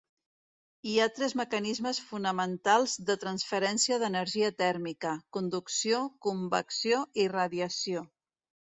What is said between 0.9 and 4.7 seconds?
Hi ha tres mecanismes fonamentals de transferència d'energia